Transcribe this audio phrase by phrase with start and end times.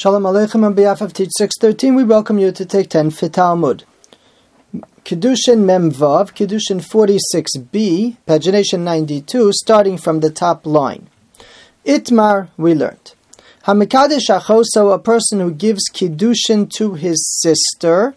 [0.00, 3.84] Shalom Aleichem on behalf of Teach 613, we welcome you to take 10 for Talmud.
[5.04, 11.10] Kiddushin Memvav, Kiddushin 46b, pagination 92, starting from the top line.
[11.84, 13.14] Itmar, we learned.
[13.66, 18.14] Hamikadesh Achoso, a person who gives Kedushin to his sister,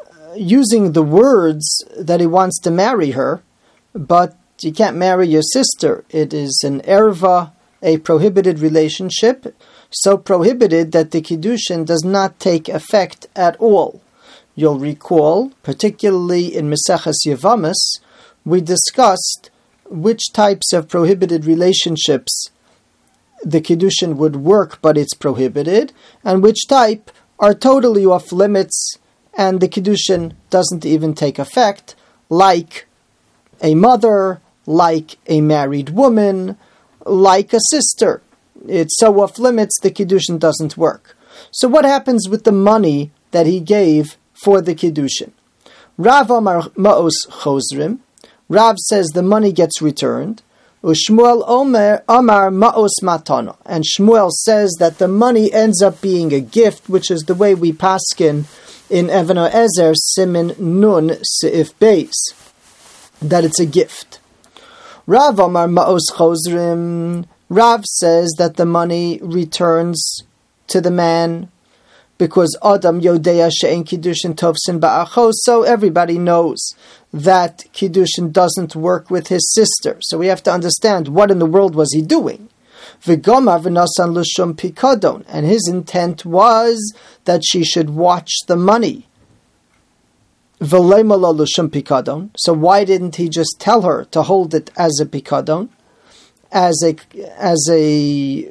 [0.00, 3.42] uh, using the words that he wants to marry her,
[3.92, 6.06] but you can't marry your sister.
[6.08, 7.52] It is an erva,
[7.82, 9.54] a prohibited relationship
[9.94, 14.02] so prohibited that the Kiddushin does not take effect at all.
[14.56, 18.00] You'll recall, particularly in Meseches Yevamis,
[18.44, 19.50] we discussed
[19.88, 22.50] which types of prohibited relationships
[23.44, 25.92] the Kiddushin would work but it's prohibited,
[26.24, 28.98] and which type are totally off limits
[29.36, 31.94] and the Kiddushin doesn't even take effect,
[32.28, 32.86] like
[33.62, 36.56] a mother, like a married woman,
[37.04, 38.22] like a sister
[38.66, 41.16] it's so off limits, the Kiddushin doesn't work.
[41.50, 45.32] So what happens with the money that he gave for the Kiddushin?
[45.96, 48.00] Rav Amar Ma'os Chozrim,
[48.48, 50.42] Rav says the money gets returned.
[50.82, 53.56] Ushmuel Omer Ma'os.
[53.64, 57.54] And Shmuel says that the money ends up being a gift, which is the way
[57.54, 58.44] we paskin
[58.90, 62.12] in Even HaEzer Simin Nun Seif Beis.
[63.22, 64.20] That it's a gift.
[65.06, 70.22] Rav Amar Ma'os Chozrim Rav says that the money returns
[70.68, 71.50] to the man
[72.16, 76.60] because Adam Yodea She'en Kiddushin Tovsin Ba'achos, so everybody knows
[77.12, 79.98] that Kiddushin doesn't work with his sister.
[80.02, 82.48] So we have to understand what in the world was he doing.
[83.02, 89.06] Vigomar v'nasan l'shum pikadon, and his intent was that she should watch the money.
[90.60, 92.30] Pikadon.
[92.36, 95.68] So why didn't he just tell her to hold it as a pikadon?
[96.54, 96.96] As a
[97.36, 98.48] as a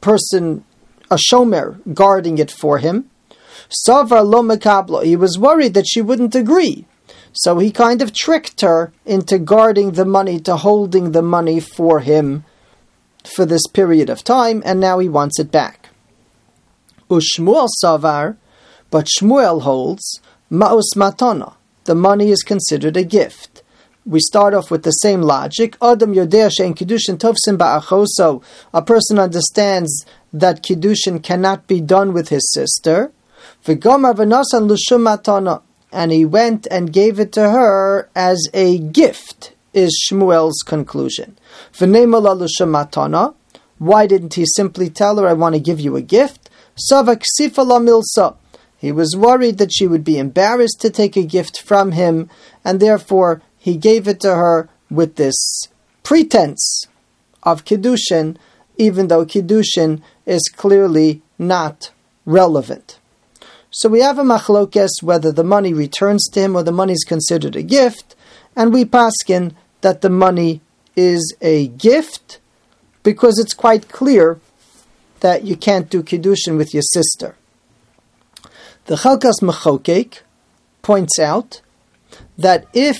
[0.00, 0.64] person,
[1.10, 3.10] a shomer guarding it for him.
[3.86, 5.04] Savar lo mekablo.
[5.04, 6.86] He was worried that she wouldn't agree,
[7.32, 12.00] so he kind of tricked her into guarding the money, to holding the money for
[12.00, 12.44] him
[13.36, 15.90] for this period of time, and now he wants it back.
[17.10, 18.36] Ushmuel savar,
[18.90, 20.20] but Shmuel holds
[20.50, 21.54] maus matana.
[21.84, 23.49] The money is considered a gift
[24.06, 25.76] we start off with the same logic.
[25.82, 28.42] Adam Yodea Kiddushin Ba'achoso.
[28.72, 33.12] A person understands that Kiddushin cannot be done with his sister.
[33.64, 35.62] Matana.
[35.92, 41.36] And he went and gave it to her as a gift, is Shmuel's conclusion.
[41.74, 43.34] V'neimala l'shum matana.
[43.78, 46.48] Why didn't he simply tell her, I want to give you a gift?
[46.90, 48.36] Savak sifala.
[48.78, 52.30] He was worried that she would be embarrassed to take a gift from him,
[52.64, 55.36] and therefore he gave it to her with this
[56.02, 56.84] pretense
[57.42, 58.36] of Kiddushin,
[58.78, 61.90] even though Kiddushin is clearly not
[62.24, 62.98] relevant.
[63.70, 67.04] So we have a machlokes whether the money returns to him or the money is
[67.06, 68.16] considered a gift,
[68.56, 70.62] and we paskin that the money
[70.96, 72.40] is a gift
[73.02, 74.40] because it's quite clear
[75.20, 77.36] that you can't do kiddushin with your sister.
[78.86, 80.20] The Chelkas Mechokek
[80.80, 81.60] points out
[82.38, 82.98] that if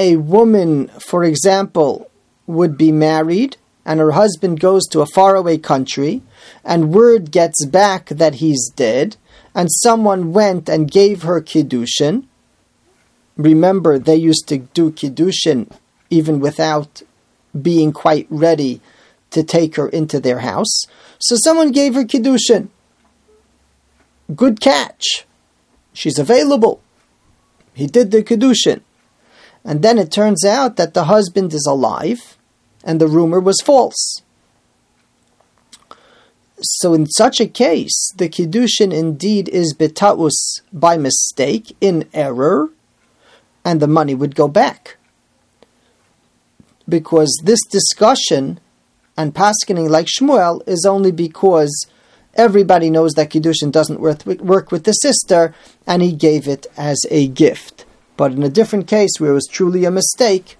[0.00, 2.10] a woman, for example,
[2.46, 6.22] would be married and her husband goes to a faraway country
[6.64, 9.18] and word gets back that he's dead
[9.54, 12.24] and someone went and gave her kiddushin,
[13.36, 15.70] remember they used to do kiddushin
[16.08, 17.02] even without
[17.60, 18.80] being quite ready
[19.30, 20.84] to take her into their house.
[21.18, 22.68] So someone gave her kiddushin.
[24.34, 25.26] Good catch.
[25.92, 26.80] She's available.
[27.74, 28.80] He did the kiddushin
[29.64, 32.36] and then it turns out that the husband is alive
[32.84, 34.22] and the rumor was false.
[36.62, 42.68] So in such a case, the kiddushin indeed is betaus by mistake, in error,
[43.64, 44.96] and the money would go back.
[46.88, 48.60] Because this discussion
[49.16, 51.86] and paskening like Shmuel is only because
[52.34, 55.54] everybody knows that kiddushin doesn't work with the sister,
[55.86, 57.84] and he gave it as a gift.
[58.20, 60.58] But in a different case where it was truly a mistake,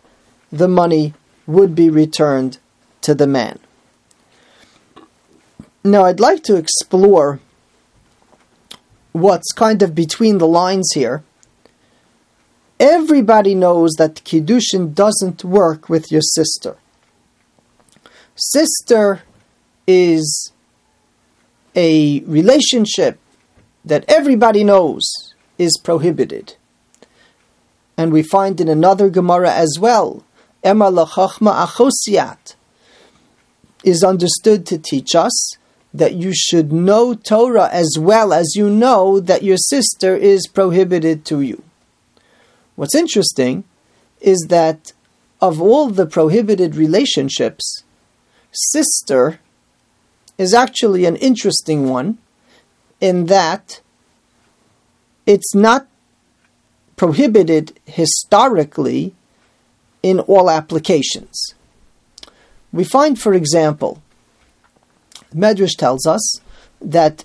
[0.51, 1.13] the money
[1.47, 2.57] would be returned
[3.03, 3.59] to the man.
[5.85, 7.39] Now, I'd like to explore
[9.13, 11.23] what's kind of between the lines here.
[12.81, 16.79] Everybody knows that Kiddushin doesn't work with your sister.
[18.37, 19.21] Sister
[19.87, 20.51] is
[21.77, 23.19] a relationship
[23.85, 26.55] that everybody knows is prohibited.
[28.01, 30.25] And we find in another Gemara as well,
[30.65, 32.55] Emma lachachma achosiat
[33.85, 35.59] is understood to teach us
[35.93, 41.27] that you should know Torah as well as you know that your sister is prohibited
[41.27, 41.63] to you.
[42.75, 43.65] What's interesting
[44.23, 44.95] is that
[45.43, 47.85] of all the prohibited relationships,
[48.51, 49.41] sister
[50.39, 52.17] is actually an interesting one
[52.99, 53.83] in that
[55.27, 55.87] it's not
[57.01, 59.15] prohibited historically
[60.03, 61.55] in all applications.
[62.73, 64.03] We find, for example,
[65.35, 66.43] Medrash tells us
[66.79, 67.25] that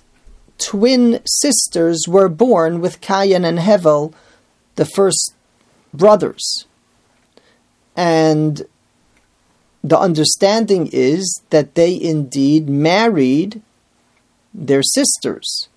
[0.56, 4.14] twin sisters were born with Cain and Hevel,
[4.76, 5.34] the first
[5.92, 6.64] brothers.
[7.94, 8.62] And
[9.84, 13.60] the understanding is that they indeed married
[14.54, 15.68] their sisters,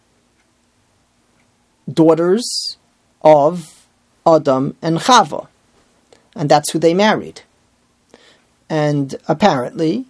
[1.91, 2.77] daughters
[3.21, 3.78] of
[4.35, 5.47] Adam and Chava.
[6.35, 7.41] And that's who they married.
[8.69, 10.05] And apparently,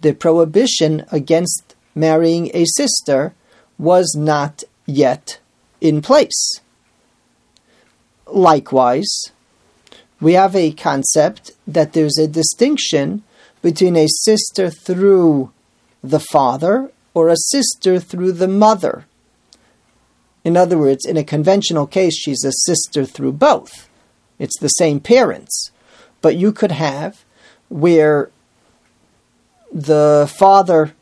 [0.00, 3.34] the prohibition against marrying a sister
[3.78, 5.40] was not yet
[5.80, 6.60] in place.
[8.26, 9.30] Likewise,
[10.20, 13.22] we have a concept that there's a distinction
[13.62, 15.52] between a sister through
[16.02, 19.06] the father or a sister through the mother.
[20.44, 23.88] In other words, in a conventional case, she's a sister through both.
[24.38, 25.70] It's the same parents.
[26.20, 27.24] But you could have
[27.68, 28.30] where
[29.72, 30.94] the father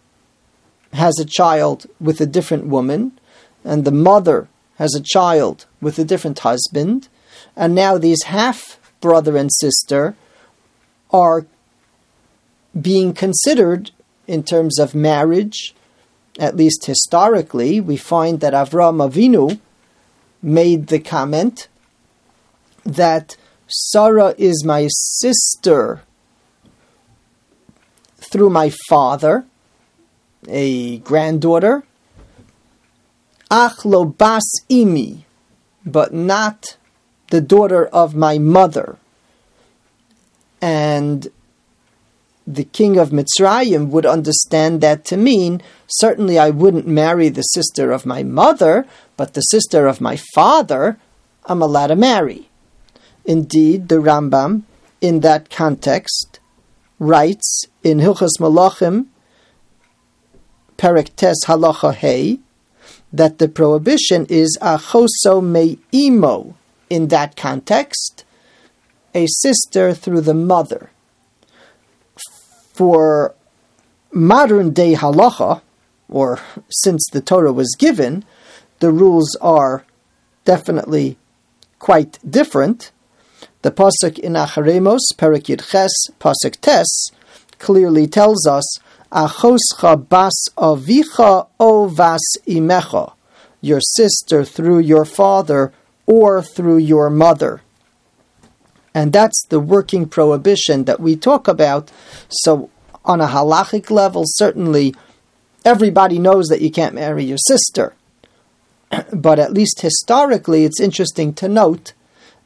[0.92, 3.18] has a child with a different woman,
[3.64, 7.08] and the mother has a child with a different husband,
[7.56, 10.16] and now these half brother and sister
[11.10, 11.46] are
[12.80, 13.90] being considered
[14.26, 15.74] in terms of marriage,
[16.38, 17.80] at least historically.
[17.80, 19.60] We find that Avram Avinu
[20.42, 21.68] made the comment
[22.84, 23.36] that
[23.68, 26.02] Sarah is my sister
[28.16, 29.44] through my father,
[30.48, 31.84] a granddaughter,
[33.50, 35.24] Achlo bas imi,
[35.84, 36.76] but not
[37.30, 38.96] the daughter of my mother.
[40.60, 41.28] And
[42.46, 47.92] the king of Mitzrayim would understand that to mean certainly I wouldn't marry the sister
[47.92, 48.86] of my mother,
[49.16, 50.98] but the sister of my father
[51.46, 52.48] I'm allowed to marry.
[53.24, 54.62] Indeed, the Rambam,
[55.00, 56.40] in that context,
[56.98, 59.06] writes in Hilchas Malachim,
[60.78, 62.38] Perek Tes Halacha Hey,
[63.12, 66.54] that the prohibition is achoso me'imo
[66.88, 68.24] in that context,
[69.14, 70.90] a sister through the mother.
[72.72, 73.34] For
[74.12, 75.62] modern day halacha,
[76.08, 78.24] or since the Torah was given,
[78.80, 79.84] the rules are
[80.44, 81.16] definitely
[81.78, 82.90] quite different.
[83.62, 87.10] The pasuk in Acharemos, Perek Yud Ches, pasuk Tes,
[87.58, 88.78] clearly tells us,
[89.12, 93.12] Achoscha bas avicha o vas imecha,
[93.60, 95.72] your sister through your father
[96.06, 97.60] or through your mother.
[98.94, 101.90] And that's the working prohibition that we talk about.
[102.28, 102.70] So,
[103.04, 104.94] on a halachic level, certainly
[105.64, 107.94] everybody knows that you can't marry your sister.
[109.12, 111.94] But at least historically, it's interesting to note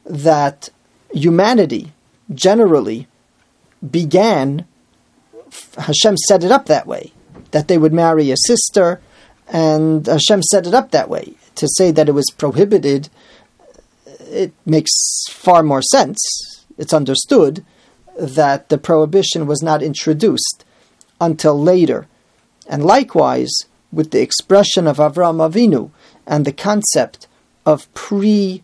[0.05, 0.69] that
[1.11, 1.91] humanity
[2.33, 3.07] generally
[3.91, 4.65] began,
[5.77, 7.11] Hashem set it up that way,
[7.51, 9.01] that they would marry a sister,
[9.47, 11.35] and Hashem set it up that way.
[11.55, 13.09] To say that it was prohibited,
[14.29, 14.91] it makes
[15.29, 16.17] far more sense.
[16.77, 17.65] It's understood
[18.19, 20.65] that the prohibition was not introduced
[21.19, 22.07] until later.
[22.67, 23.53] And likewise,
[23.91, 25.91] with the expression of Avram Avinu
[26.25, 27.27] and the concept
[27.65, 28.63] of pre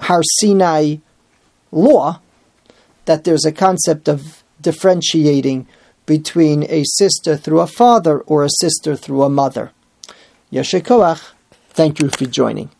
[0.00, 0.96] Har Sinai
[1.70, 2.20] law
[3.04, 5.66] that there's a concept of differentiating
[6.06, 9.72] between a sister through a father or a sister through a mother.
[10.52, 11.32] Yeshikoach,
[11.70, 12.70] thank you for joining.